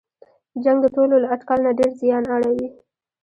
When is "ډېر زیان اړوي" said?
1.79-2.67